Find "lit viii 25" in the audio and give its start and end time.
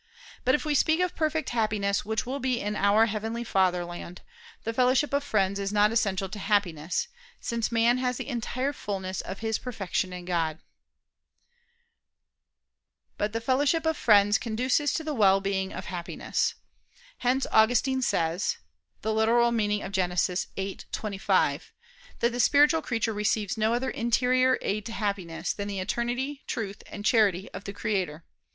19.97-21.73